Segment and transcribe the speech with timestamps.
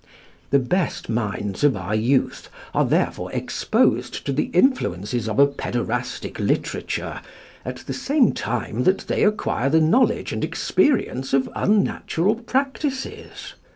[0.49, 6.39] The best minds of our youth are therefore exposed to the influences of a pæderastic
[6.39, 7.21] literature
[7.63, 13.53] at the same time that they acquire the knowledge and experience of unnatural practices.